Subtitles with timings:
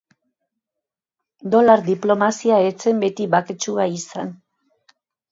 [1.55, 4.33] Dolar diplomazia ez zen beti baketsua izan.